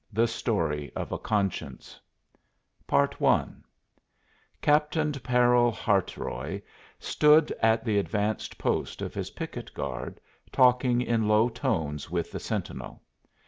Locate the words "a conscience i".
1.11-3.51